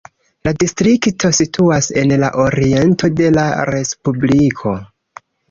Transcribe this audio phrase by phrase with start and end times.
[0.47, 4.75] La distrikto situas en la oriento de la respubliko.